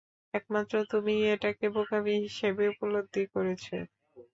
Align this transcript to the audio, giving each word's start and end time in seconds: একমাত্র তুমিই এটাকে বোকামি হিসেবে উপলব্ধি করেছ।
একমাত্র 0.33 0.73
তুমিই 0.91 1.23
এটাকে 1.33 1.65
বোকামি 1.75 2.13
হিসেবে 2.25 2.63
উপলব্ধি 2.73 3.23
করেছ। 3.33 3.65